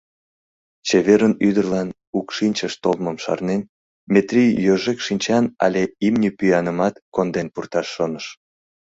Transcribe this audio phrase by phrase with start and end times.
[0.87, 3.61] Чевер ӱдырлан укшинчыш толмым шарнен,
[4.13, 8.25] Метрий йожек шинчан але имне пӱянымат конден пурташ шоныш.